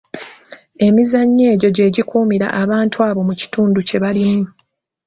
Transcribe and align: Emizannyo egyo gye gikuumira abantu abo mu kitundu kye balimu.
Emizannyo 0.87 1.45
egyo 1.53 1.69
gye 1.75 1.87
gikuumira 1.95 2.47
abantu 2.61 2.97
abo 3.07 3.21
mu 3.27 3.33
kitundu 3.41 3.77
kye 3.87 3.97
balimu. 4.03 4.47